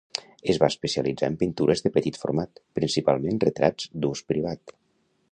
Es 0.51 0.59
va 0.61 0.67
especialitzar 0.71 1.27
en 1.31 1.35
pintures 1.41 1.85
de 1.87 1.91
petit 1.97 2.17
format, 2.21 2.61
principalment 2.79 3.37
retrats 3.45 3.91
d'ús 4.07 4.23
privat. 4.33 4.75